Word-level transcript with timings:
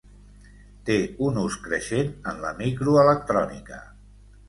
Té 0.89 0.95
un 1.27 1.37
ús 1.43 1.59
creixent 1.67 2.11
en 2.35 2.43
la 2.49 2.57
microelectrònica. 2.65 3.83